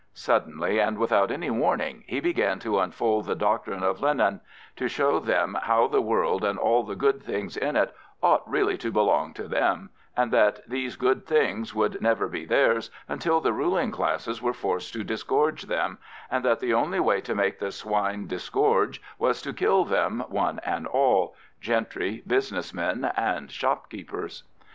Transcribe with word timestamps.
Suddenly 0.15 0.79
and 0.79 0.97
without 0.97 1.29
any 1.29 1.51
warning 1.51 2.03
he 2.07 2.19
began 2.19 2.57
to 2.61 2.79
unfold 2.79 3.25
the 3.27 3.35
doctrine 3.35 3.83
of 3.83 4.01
Lenin, 4.01 4.41
to 4.75 4.87
show 4.87 5.19
them 5.19 5.55
how 5.61 5.85
the 5.85 6.01
world 6.01 6.43
and 6.43 6.57
all 6.57 6.81
the 6.81 6.95
good 6.95 7.21
things 7.21 7.55
in 7.55 7.75
it 7.75 7.95
ought 8.23 8.49
really 8.49 8.79
to 8.79 8.91
belong 8.91 9.31
to 9.35 9.47
them, 9.47 9.91
and 10.17 10.31
that 10.33 10.67
these 10.67 10.95
good 10.95 11.27
things 11.27 11.75
would 11.75 12.01
never 12.01 12.27
be 12.27 12.45
theirs 12.45 12.89
until 13.07 13.39
the 13.39 13.53
ruling 13.53 13.91
classes 13.91 14.41
were 14.41 14.53
forced 14.55 14.91
to 14.93 15.03
disgorge 15.03 15.65
them, 15.67 15.99
and 16.31 16.43
that 16.43 16.61
the 16.61 16.73
only 16.73 16.99
way 16.99 17.21
to 17.21 17.35
make 17.35 17.59
the 17.59 17.71
swine 17.71 18.25
disgorge 18.25 18.99
was 19.19 19.39
to 19.39 19.53
kill 19.53 19.85
them 19.85 20.23
one 20.29 20.59
and 20.65 20.87
all—gentry, 20.87 22.23
business 22.25 22.73
men, 22.73 23.05
and 23.15 23.51
shopkeepers. 23.51 24.45